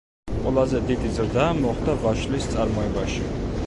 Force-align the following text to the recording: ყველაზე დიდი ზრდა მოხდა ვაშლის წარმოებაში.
ყველაზე 0.45 0.81
დიდი 0.87 1.13
ზრდა 1.19 1.47
მოხდა 1.61 1.97
ვაშლის 2.07 2.53
წარმოებაში. 2.57 3.33